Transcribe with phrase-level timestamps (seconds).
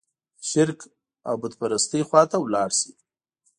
[0.37, 0.79] د شرک
[1.27, 2.91] او بوت پرستۍ خوا ته لاړ شي.